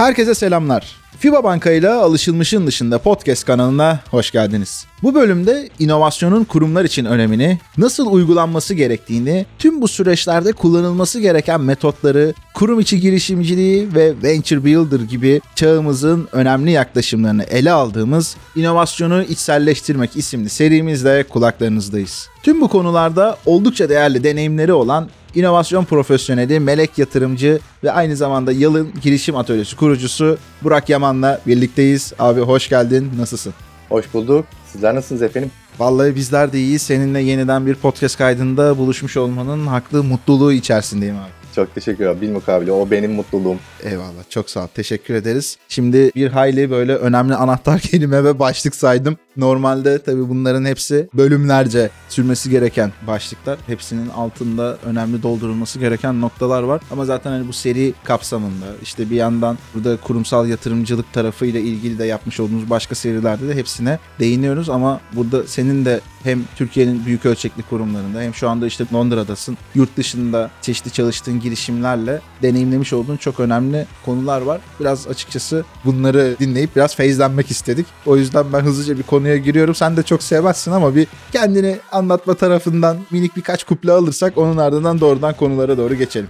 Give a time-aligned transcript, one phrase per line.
[0.00, 0.96] Herkese selamlar.
[1.18, 4.86] FIBA Banka ile alışılmışın dışında podcast kanalına hoş geldiniz.
[5.02, 12.34] Bu bölümde inovasyonun kurumlar için önemini, nasıl uygulanması gerektiğini, tüm bu süreçlerde kullanılması gereken metotları,
[12.54, 20.48] kurum içi girişimciliği ve venture builder gibi çağımızın önemli yaklaşımlarını ele aldığımız inovasyonu içselleştirmek isimli
[20.48, 22.28] serimizle kulaklarınızdayız.
[22.42, 28.92] Tüm bu konularda oldukça değerli deneyimleri olan inovasyon profesyoneli, melek yatırımcı ve aynı zamanda Yalın
[29.02, 32.12] Girişim Atölyesi kurucusu Burak Yaman'la birlikteyiz.
[32.18, 33.54] Abi hoş geldin, nasılsın?
[33.88, 34.46] Hoş bulduk.
[34.72, 35.50] Sizler nasılsınız efendim?
[35.78, 36.82] Vallahi bizler de iyiyiz.
[36.82, 41.39] Seninle yeniden bir podcast kaydında buluşmuş olmanın haklı mutluluğu içerisindeyim abi.
[41.54, 42.20] Çok teşekkür ederim.
[42.20, 43.58] Bilmukabele o benim mutluluğum.
[43.82, 44.68] Eyvallah çok sağ ol.
[44.74, 45.56] Teşekkür ederiz.
[45.68, 49.16] Şimdi bir hayli böyle önemli anahtar kelime ve başlık saydım.
[49.36, 53.58] Normalde tabii bunların hepsi bölümlerce sürmesi gereken başlıklar.
[53.66, 56.82] Hepsinin altında önemli doldurulması gereken noktalar var.
[56.90, 62.04] Ama zaten hani bu seri kapsamında işte bir yandan burada kurumsal yatırımcılık tarafıyla ilgili de
[62.04, 64.70] yapmış olduğumuz başka serilerde de hepsine değiniyoruz.
[64.70, 69.58] Ama burada senin de hem Türkiye'nin büyük ölçekli kurumlarında hem şu anda işte Londra'dasın.
[69.74, 74.60] Yurt dışında çeşitli çalıştığın girişimlerle deneyimlemiş olduğun çok önemli konular var.
[74.80, 77.86] Biraz açıkçası bunları dinleyip biraz feyizlenmek istedik.
[78.06, 79.74] O yüzden ben hızlıca bir konuya giriyorum.
[79.74, 85.00] Sen de çok sevmezsin ama bir kendini anlatma tarafından minik birkaç kuple alırsak onun ardından
[85.00, 86.28] doğrudan konulara doğru geçelim.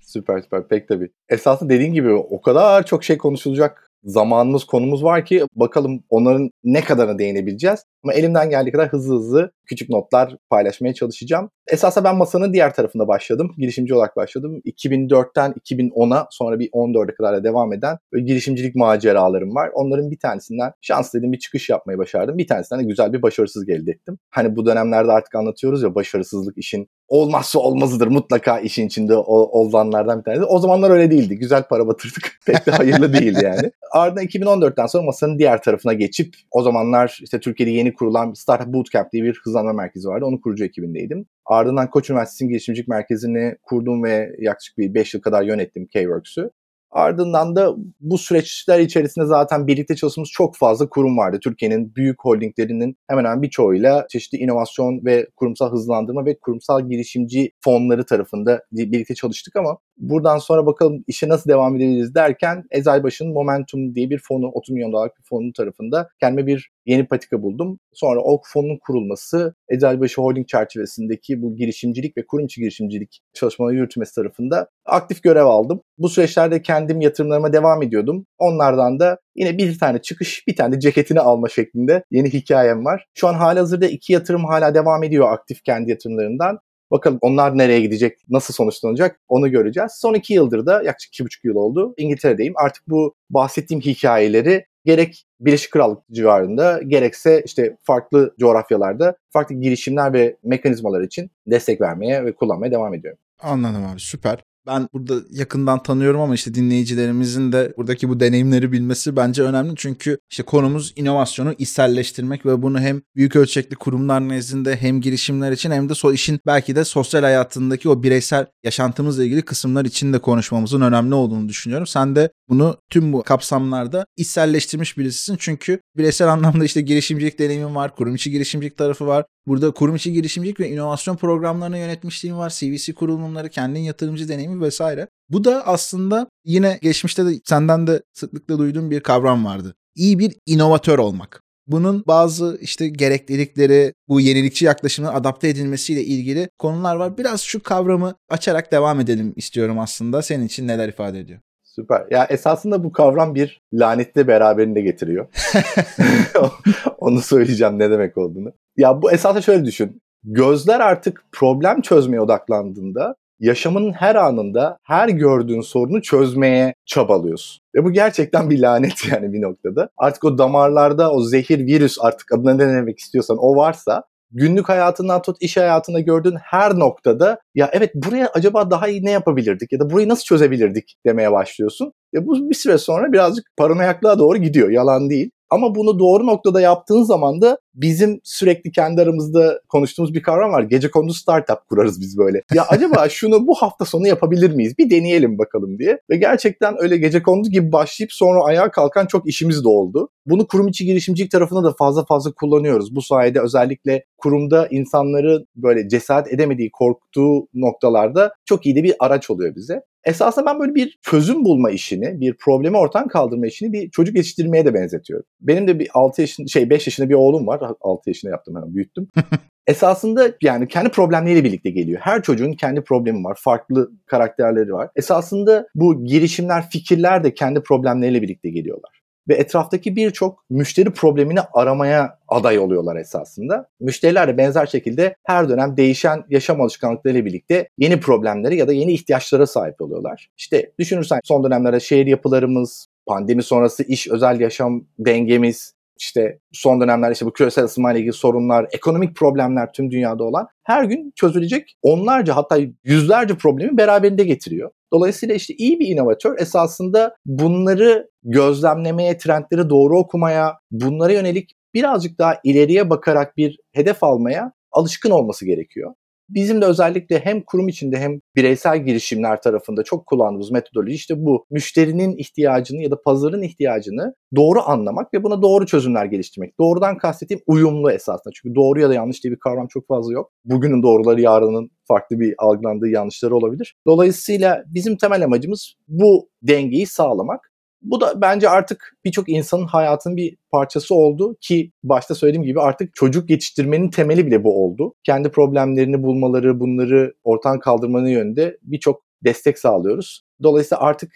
[0.00, 1.08] Süper süper pek tabii.
[1.28, 6.80] Esasında dediğin gibi o kadar çok şey konuşulacak zamanımız konumuz var ki bakalım onların ne
[6.80, 7.84] kadarına değinebileceğiz.
[8.04, 11.50] Ama elimden geldiği kadar hızlı hızlı küçük notlar paylaşmaya çalışacağım.
[11.68, 13.50] Esasında ben masanın diğer tarafında başladım.
[13.58, 14.60] Girişimci olarak başladım.
[14.66, 19.70] 2004'ten 2010'a sonra bir 14'e kadar da devam eden girişimcilik maceralarım var.
[19.74, 22.38] Onların bir tanesinden şans dediğim bir çıkış yapmayı başardım.
[22.38, 24.18] Bir tanesinden de güzel bir başarısız elde ettim.
[24.30, 30.24] Hani bu dönemlerde artık anlatıyoruz ya başarısızlık işin olmazsa olmazıdır mutlaka işin içinde olanlardan bir
[30.24, 30.44] tanesi.
[30.44, 31.38] O zamanlar öyle değildi.
[31.38, 32.38] Güzel para batırdık.
[32.46, 33.70] Pek de hayırlı değildi yani.
[33.92, 39.12] Ardından 2014'ten sonra masanın diğer tarafına geçip o zamanlar işte Türkiye'de yeni kurulan Startup Bootcamp
[39.12, 40.24] diye bir hızlanma merkezi vardı.
[40.24, 41.26] Onun kurucu ekibindeydim.
[41.46, 46.50] Ardından Koç Üniversitesi'nin girişimcilik merkezini kurdum ve yaklaşık bir 5 yıl kadar yönettim K-Works'ü.
[46.94, 51.38] Ardından da bu süreçler içerisinde zaten birlikte çalıştığımız çok fazla kurum vardı.
[51.42, 58.06] Türkiye'nin büyük holdinglerinin hemen hemen birçoğuyla çeşitli inovasyon ve kurumsal hızlandırma ve kurumsal girişimci fonları
[58.06, 64.10] tarafında birlikte çalıştık ama buradan sonra bakalım işe nasıl devam edebiliriz derken Ezaybaş'ın Momentum diye
[64.10, 67.78] bir fonu, 30 milyon dolarlık bir fonun tarafında kendime bir yeni patika buldum.
[67.92, 74.68] Sonra o fonun kurulması Eczacıbaşı Holding çerçevesindeki bu girişimcilik ve kurum girişimcilik çalışmaları yürütmesi tarafında
[74.86, 75.80] aktif görev aldım.
[75.98, 78.26] Bu süreçlerde kendim yatırımlarıma devam ediyordum.
[78.38, 83.06] Onlardan da yine bir tane çıkış, bir tane ceketini alma şeklinde yeni hikayem var.
[83.14, 86.58] Şu an hala hazırda iki yatırım hala devam ediyor aktif kendi yatırımlarından.
[86.94, 89.92] Bakalım onlar nereye gidecek, nasıl sonuçlanacak onu göreceğiz.
[89.92, 92.54] Son iki yıldır da yaklaşık iki buçuk yıl oldu İngiltere'deyim.
[92.56, 100.36] Artık bu bahsettiğim hikayeleri gerek Birleşik Krallık civarında gerekse işte farklı coğrafyalarda farklı girişimler ve
[100.42, 103.18] mekanizmalar için destek vermeye ve kullanmaya devam ediyorum.
[103.42, 109.16] Anladım abi süper ben burada yakından tanıyorum ama işte dinleyicilerimizin de buradaki bu deneyimleri bilmesi
[109.16, 109.72] bence önemli.
[109.76, 115.70] Çünkü işte konumuz inovasyonu içselleştirmek ve bunu hem büyük ölçekli kurumlar nezdinde hem girişimler için
[115.70, 120.18] hem de so işin belki de sosyal hayatındaki o bireysel yaşantımızla ilgili kısımlar için de
[120.18, 121.86] konuşmamızın önemli olduğunu düşünüyorum.
[121.86, 125.36] Sen de bunu tüm bu kapsamlarda içselleştirmiş birisisin.
[125.38, 129.24] Çünkü bireysel anlamda işte girişimcilik deneyimin var, kurum içi girişimcilik tarafı var.
[129.46, 132.50] Burada kurum içi girişimcilik ve inovasyon programlarını yönetmişliğim var.
[132.50, 135.08] CVC kurulumları, kendin yatırımcı deneyimi vesaire.
[135.28, 139.74] Bu da aslında yine geçmişte de senden de sıklıkla duyduğum bir kavram vardı.
[139.94, 141.42] İyi bir inovatör olmak.
[141.66, 147.18] Bunun bazı işte gereklilikleri, bu yenilikçi yaklaşımın adapte edilmesiyle ilgili konular var.
[147.18, 150.22] Biraz şu kavramı açarak devam edelim istiyorum aslında.
[150.22, 151.40] Senin için neler ifade ediyor?
[151.74, 152.06] Süper.
[152.10, 155.26] Ya esasında bu kavram bir lanette beraberinde getiriyor.
[156.98, 158.52] Onu söyleyeceğim ne demek olduğunu.
[158.76, 160.00] Ya bu esasında şöyle düşün.
[160.24, 167.60] Gözler artık problem çözmeye odaklandığında yaşamının her anında her gördüğün sorunu çözmeye çabalıyorsun.
[167.74, 169.88] Ve bu gerçekten bir lanet yani bir noktada.
[169.96, 174.02] Artık o damarlarda o zehir virüs artık adına ne demek istiyorsan o varsa
[174.34, 179.10] günlük hayatından tut iş hayatında gördüğün her noktada ya evet buraya acaba daha iyi ne
[179.10, 181.92] yapabilirdik ya da burayı nasıl çözebilirdik demeye başlıyorsun.
[182.14, 184.70] Ve bu bir süre sonra birazcık paranoyaklığa doğru gidiyor.
[184.70, 185.30] Yalan değil.
[185.54, 190.62] Ama bunu doğru noktada yaptığın zaman da bizim sürekli kendi aramızda konuştuğumuz bir kavram var.
[190.62, 192.42] Gece kondu startup kurarız biz böyle.
[192.54, 194.78] Ya acaba şunu bu hafta sonu yapabilir miyiz?
[194.78, 195.98] Bir deneyelim bakalım diye.
[196.10, 200.08] Ve gerçekten öyle gece kondu gibi başlayıp sonra ayağa kalkan çok işimiz de oldu.
[200.26, 202.94] Bunu kurum içi girişimcilik tarafında da fazla fazla kullanıyoruz.
[202.94, 209.30] Bu sayede özellikle kurumda insanları böyle cesaret edemediği, korktuğu noktalarda çok iyi de bir araç
[209.30, 209.82] oluyor bize.
[210.04, 214.64] Esasında ben böyle bir çözüm bulma işini, bir problemi ortadan kaldırma işini bir çocuk yetiştirmeye
[214.64, 215.26] de benzetiyorum.
[215.40, 217.60] Benim de bir 6 yaşında, şey 5 yaşında bir oğlum var.
[217.80, 219.10] 6 yaşında yaptım hemen büyüttüm.
[219.66, 222.00] Esasında yani kendi problemleriyle birlikte geliyor.
[222.00, 223.38] Her çocuğun kendi problemi var.
[223.40, 224.90] Farklı karakterleri var.
[224.96, 232.18] Esasında bu girişimler, fikirler de kendi problemleriyle birlikte geliyorlar ve etraftaki birçok müşteri problemini aramaya
[232.28, 233.68] aday oluyorlar esasında.
[233.80, 238.92] Müşteriler de benzer şekilde her dönem değişen yaşam alışkanlıklarıyla birlikte yeni problemleri ya da yeni
[238.92, 240.30] ihtiyaçlara sahip oluyorlar.
[240.36, 247.12] İşte düşünürsen son dönemlerde şehir yapılarımız, pandemi sonrası iş özel yaşam dengemiz, işte son dönemlerde
[247.12, 251.76] işte bu küresel ısınma ile ilgili sorunlar, ekonomik problemler tüm dünyada olan her gün çözülecek
[251.82, 254.70] onlarca hatta yüzlerce problemi beraberinde getiriyor.
[254.94, 262.34] Dolayısıyla işte iyi bir inovatör esasında bunları gözlemlemeye, trendleri doğru okumaya, bunlara yönelik birazcık daha
[262.44, 265.94] ileriye bakarak bir hedef almaya alışkın olması gerekiyor.
[266.28, 271.46] Bizim de özellikle hem kurum içinde hem bireysel girişimler tarafında çok kullandığımız metodoloji işte bu.
[271.50, 276.58] Müşterinin ihtiyacını ya da pazarın ihtiyacını doğru anlamak ve buna doğru çözümler geliştirmek.
[276.60, 278.32] Doğrudan kastettiğim uyumlu esasında.
[278.34, 280.30] Çünkü doğru ya da yanlış diye bir kavram çok fazla yok.
[280.44, 283.76] Bugünün doğruları yarının farklı bir algılandığı yanlışları olabilir.
[283.86, 287.50] Dolayısıyla bizim temel amacımız bu dengeyi sağlamak.
[287.82, 292.94] Bu da bence artık birçok insanın hayatının bir parçası oldu ki başta söylediğim gibi artık
[292.94, 294.94] çocuk yetiştirmenin temeli bile bu oldu.
[295.02, 300.22] Kendi problemlerini bulmaları, bunları ortadan kaldırmanın yönünde birçok destek sağlıyoruz.
[300.42, 301.12] Dolayısıyla artık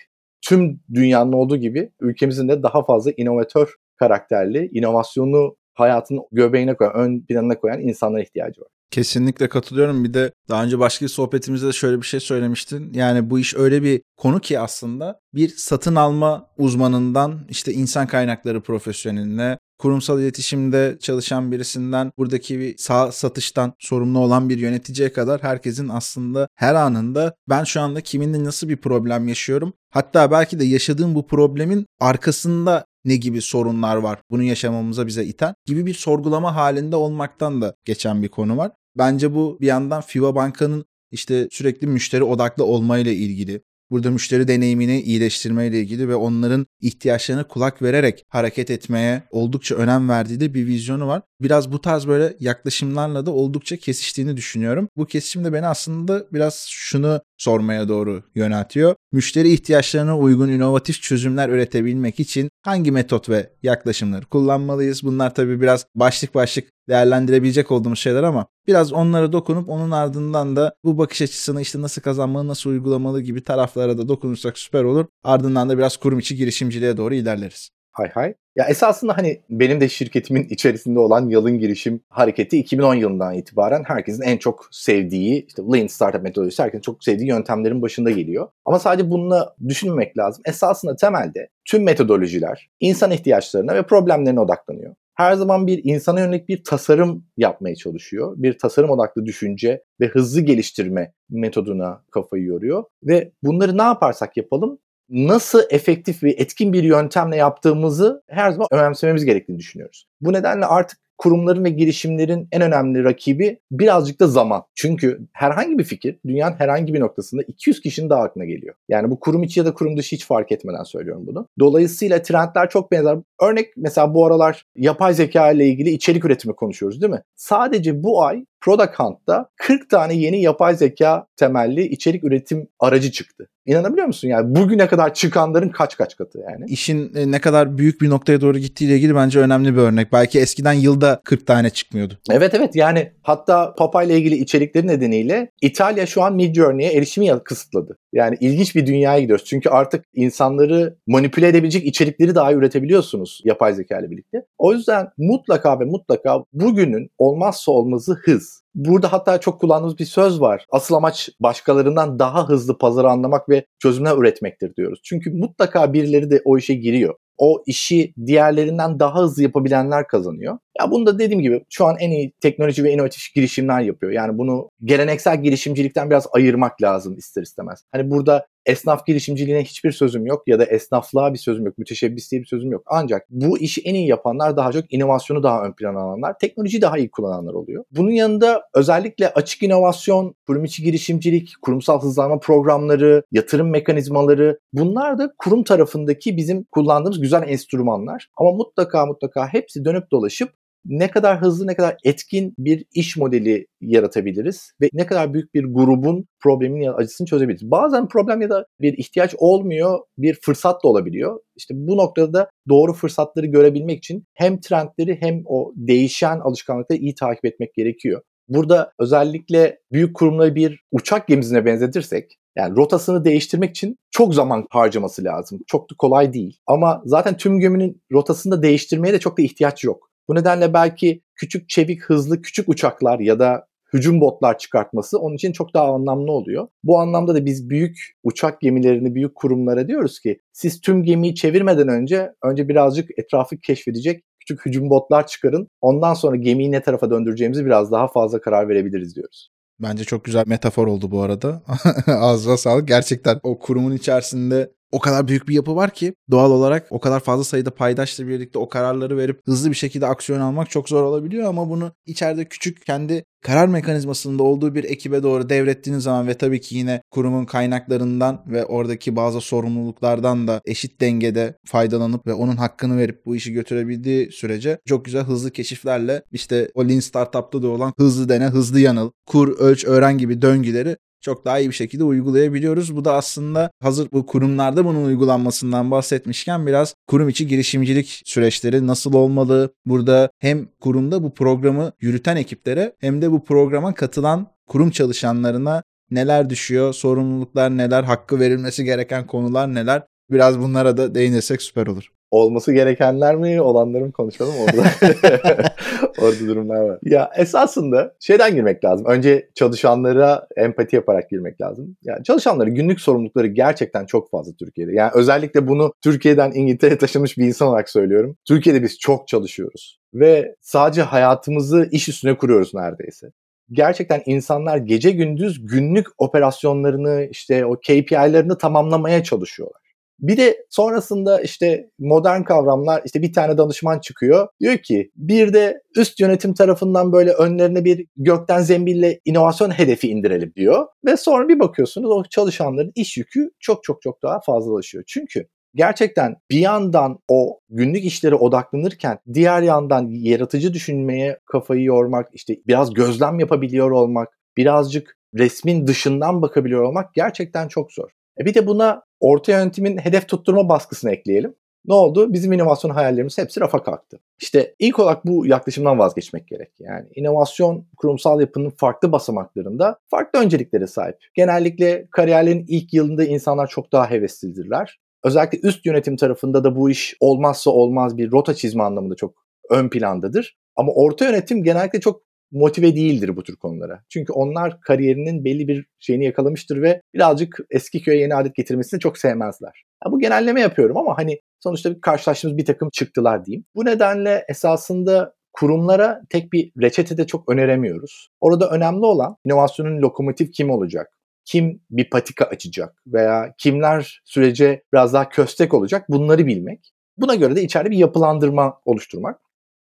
[0.49, 7.21] tüm dünyanın olduğu gibi ülkemizin de daha fazla inovatör karakterli, inovasyonu hayatın göbeğine koyan, ön
[7.21, 8.69] planına koyan insanlara ihtiyacı var.
[8.91, 10.05] Kesinlikle katılıyorum.
[10.05, 12.93] Bir de daha önce başka bir sohbetimizde de şöyle bir şey söylemiştin.
[12.95, 18.61] Yani bu iş öyle bir konu ki aslında bir satın alma uzmanından işte insan kaynakları
[18.61, 25.89] profesyoneline, kurumsal iletişimde çalışan birisinden buradaki bir sağ satıştan sorumlu olan bir yöneticiye kadar herkesin
[25.89, 31.15] aslında her anında ben şu anda kiminle nasıl bir problem yaşıyorum hatta belki de yaşadığım
[31.15, 36.97] bu problemin arkasında ne gibi sorunlar var bunu yaşamamıza bize iten gibi bir sorgulama halinde
[36.97, 38.73] olmaktan da geçen bir konu var.
[38.97, 45.01] Bence bu bir yandan FIBA Banka'nın işte sürekli müşteri odaklı olmayla ilgili burada müşteri deneyimini
[45.03, 51.07] iyileştirmeyle ilgili ve onların ihtiyaçlarına kulak vererek hareket etmeye oldukça önem verdiği de bir vizyonu
[51.07, 51.23] var.
[51.41, 54.89] Biraz bu tarz böyle yaklaşımlarla da oldukça kesiştiğini düşünüyorum.
[54.97, 58.95] Bu kesişim de beni aslında biraz şunu sormaya doğru yöneltiyor.
[59.13, 65.03] Müşteri ihtiyaçlarına uygun inovatif çözümler üretebilmek için hangi metot ve yaklaşımları kullanmalıyız?
[65.03, 70.75] Bunlar tabii biraz başlık başlık değerlendirebilecek olduğumuz şeyler ama biraz onlara dokunup onun ardından da
[70.85, 75.07] bu bakış açısını işte nasıl kazanmalı, nasıl uygulamalı gibi taraflara da dokunursak süper olur.
[75.25, 77.71] Ardından da biraz kurum içi girişimciliğe doğru ilerleriz.
[77.99, 78.35] Hay hay.
[78.57, 84.23] Ya esasında hani benim de şirketimin içerisinde olan yalın girişim hareketi 2010 yılından itibaren herkesin
[84.23, 88.49] en çok sevdiği işte Lean Startup metodolojisi herkesin çok sevdiği yöntemlerin başında geliyor.
[88.65, 90.43] Ama sadece bununla düşünmemek lazım.
[90.47, 96.65] Esasında temelde tüm metodolojiler insan ihtiyaçlarına ve problemlerine odaklanıyor her zaman bir insana yönelik bir
[96.65, 98.35] tasarım yapmaya çalışıyor.
[98.37, 102.85] Bir tasarım odaklı düşünce ve hızlı geliştirme metoduna kafayı yoruyor.
[103.03, 104.79] Ve bunları ne yaparsak yapalım
[105.09, 110.07] nasıl efektif ve etkin bir yöntemle yaptığımızı her zaman önemsememiz gerektiğini düşünüyoruz.
[110.21, 114.63] Bu nedenle artık kurumların ve girişimlerin en önemli rakibi birazcık da zaman.
[114.75, 118.75] Çünkü herhangi bir fikir dünyanın herhangi bir noktasında 200 kişinin daha aklına geliyor.
[118.89, 121.49] Yani bu kurum içi ya da kurum dışı hiç fark etmeden söylüyorum bunu.
[121.59, 123.19] Dolayısıyla trendler çok benzer.
[123.43, 127.23] Örnek mesela bu aralar yapay zeka ile ilgili içerik üretimi konuşuyoruz değil mi?
[127.37, 133.49] Sadece bu ay Product Hunt'ta 40 tane yeni yapay zeka temelli içerik üretim aracı çıktı.
[133.69, 134.29] İnanabiliyor musun?
[134.29, 136.65] Yani bugüne kadar çıkanların kaç kaç katı yani.
[136.69, 140.13] İşin e, ne kadar büyük bir noktaya doğru gittiğiyle ilgili bence önemli bir örnek.
[140.13, 142.19] Belki eskiden yılda 40 tane çıkmıyordu.
[142.31, 147.97] Evet evet yani hatta Papa ile ilgili içerikleri nedeniyle İtalya şu an Midjourney'e erişimi kısıtladı.
[148.13, 149.45] Yani ilginç bir dünyaya gidiyoruz.
[149.45, 154.45] Çünkü artık insanları manipüle edebilecek içerikleri daha üretebiliyorsunuz yapay zeka ile birlikte.
[154.59, 158.48] O yüzden mutlaka ve mutlaka bugünün olmazsa olmazı hız.
[158.75, 160.67] Burada hatta çok kullandığımız bir söz var.
[160.71, 165.01] Asıl amaç başkalarından daha hızlı pazarı anlamak ve çözümler üretmektir diyoruz.
[165.05, 170.59] Çünkü mutlaka birileri de o işe giriyor o işi diğerlerinden daha hızlı yapabilenler kazanıyor.
[170.81, 174.13] Ya bunu da dediğim gibi şu an en iyi teknoloji ve inovatif girişimler yapıyor.
[174.13, 177.85] Yani bunu geleneksel girişimcilikten biraz ayırmak lazım ister istemez.
[177.93, 182.47] Hani burada esnaf girişimciliğine hiçbir sözüm yok ya da esnaflığa bir sözüm yok, müteşebbisliğe bir
[182.47, 182.83] sözüm yok.
[182.87, 186.99] Ancak bu işi en iyi yapanlar daha çok inovasyonu daha ön plana alanlar, teknolojiyi daha
[186.99, 187.85] iyi kullananlar oluyor.
[187.91, 195.33] Bunun yanında özellikle açık inovasyon, kurum içi girişimcilik, kurumsal hızlanma programları, yatırım mekanizmaları bunlar da
[195.39, 198.29] kurum tarafındaki bizim kullandığımız güzel enstrümanlar.
[198.37, 200.53] Ama mutlaka mutlaka hepsi dönüp dolaşıp
[200.85, 205.65] ne kadar hızlı ne kadar etkin bir iş modeli yaratabiliriz ve ne kadar büyük bir
[205.65, 207.71] grubun problemin ya acısını çözebiliriz.
[207.71, 211.41] Bazen problem ya da bir ihtiyaç olmuyor, bir fırsat da olabiliyor.
[211.57, 217.15] İşte bu noktada da doğru fırsatları görebilmek için hem trendleri hem o değişen alışkanlıkları iyi
[217.15, 218.23] takip etmek gerekiyor.
[218.49, 225.25] Burada özellikle büyük kurumları bir uçak gemisine benzetirsek yani rotasını değiştirmek için çok zaman harcaması
[225.25, 225.61] lazım.
[225.67, 226.59] Çok da kolay değil.
[226.67, 230.08] Ama zaten tüm geminin rotasını da değiştirmeye de çok da ihtiyaç yok.
[230.29, 235.53] Bu nedenle belki küçük, çevik, hızlı küçük uçaklar ya da hücum botlar çıkartması onun için
[235.53, 236.69] çok daha anlamlı oluyor.
[236.85, 241.89] Bu anlamda da biz büyük uçak gemilerini, büyük kurumlara diyoruz ki siz tüm gemiyi çevirmeden
[241.89, 245.69] önce önce birazcık etrafı keşfedecek küçük hücum botlar çıkarın.
[245.81, 249.51] Ondan sonra gemiyi ne tarafa döndüreceğimizi biraz daha fazla karar verebiliriz diyoruz.
[249.81, 251.63] Bence çok güzel metafor oldu bu arada.
[252.07, 252.89] Ağzına sağlık.
[252.89, 257.21] Gerçekten o kurumun içerisinde o kadar büyük bir yapı var ki doğal olarak o kadar
[257.21, 261.49] fazla sayıda paydaşla birlikte o kararları verip hızlı bir şekilde aksiyon almak çok zor olabiliyor
[261.49, 266.61] ama bunu içeride küçük kendi karar mekanizmasında olduğu bir ekibe doğru devrettiğiniz zaman ve tabii
[266.61, 272.99] ki yine kurumun kaynaklarından ve oradaki bazı sorumluluklardan da eşit dengede faydalanıp ve onun hakkını
[272.99, 277.93] verip bu işi götürebildiği sürece çok güzel hızlı keşiflerle işte o Lean Startup'ta da olan
[277.99, 282.97] hızlı dene, hızlı yanıl, kur, ölç, öğren gibi döngüleri çok daha iyi bir şekilde uygulayabiliyoruz.
[282.97, 289.15] Bu da aslında hazır bu kurumlarda bunun uygulanmasından bahsetmişken biraz kurum içi girişimcilik süreçleri nasıl
[289.15, 289.75] olmalı?
[289.87, 296.51] Burada hem kurumda bu programı yürüten ekiplere hem de bu programa katılan kurum çalışanlarına neler
[296.51, 300.03] düşüyor, sorumluluklar neler, hakkı verilmesi gereken konular neler?
[300.31, 304.89] Biraz bunlara da değinirsek süper olur olması gerekenler mi olanları mı konuşalım orada.
[306.19, 306.99] orada durumlar var.
[307.03, 309.07] Ya esasında şeyden girmek lazım.
[309.07, 311.97] Önce çalışanlara empati yaparak girmek lazım.
[312.05, 314.93] Yani çalışanların günlük sorumlulukları gerçekten çok fazla Türkiye'de.
[314.93, 318.37] Yani özellikle bunu Türkiye'den İngiltere taşımış bir insan olarak söylüyorum.
[318.49, 323.31] Türkiye'de biz çok çalışıyoruz ve sadece hayatımızı iş üstüne kuruyoruz neredeyse
[323.73, 329.88] gerçekten insanlar gece gündüz günlük operasyonlarını işte o KPI'lerini tamamlamaya çalışıyorlar.
[330.21, 334.49] Bir de sonrasında işte modern kavramlar işte bir tane danışman çıkıyor.
[334.61, 340.53] Diyor ki bir de üst yönetim tarafından böyle önlerine bir gökten zembille inovasyon hedefi indirelim
[340.57, 340.87] diyor.
[341.05, 345.05] Ve sonra bir bakıyorsunuz o çalışanların iş yükü çok çok çok daha fazlalaşıyor.
[345.07, 352.57] Çünkü gerçekten bir yandan o günlük işlere odaklanırken diğer yandan yaratıcı düşünmeye kafayı yormak, işte
[352.67, 358.18] biraz gözlem yapabiliyor olmak, birazcık resmin dışından bakabiliyor olmak gerçekten çok zor.
[358.41, 361.55] E bir de buna orta yönetimin hedef tutturma baskısını ekleyelim.
[361.87, 362.33] Ne oldu?
[362.33, 364.21] Bizim inovasyon hayallerimiz hepsi rafa kalktı.
[364.41, 366.73] İşte ilk olarak bu yaklaşımdan vazgeçmek gerek.
[366.79, 371.17] Yani inovasyon kurumsal yapının farklı basamaklarında farklı önceliklere sahip.
[371.35, 375.01] Genellikle kariyerlerin ilk yılında insanlar çok daha heveslidirler.
[375.25, 379.35] Özellikle üst yönetim tarafında da bu iş olmazsa olmaz bir rota çizme anlamında çok
[379.71, 380.57] ön plandadır.
[380.77, 384.05] Ama orta yönetim genellikle çok motive değildir bu tür konulara.
[384.09, 389.19] Çünkü onlar kariyerinin belli bir şeyini yakalamıştır ve birazcık eski köye yeni adet getirmesini çok
[389.19, 389.85] sevmezler.
[390.05, 393.65] Ya bu genelleme yapıyorum ama hani sonuçta karşılaştığımız bir takım çıktılar diyeyim.
[393.75, 398.29] Bu nedenle esasında kurumlara tek bir reçete de çok öneremiyoruz.
[398.41, 401.07] Orada önemli olan inovasyonun lokomotif kim olacak?
[401.45, 406.93] Kim bir patika açacak veya kimler sürece biraz daha köstek olacak bunları bilmek.
[407.17, 409.41] Buna göre de içeride bir yapılandırma oluşturmak.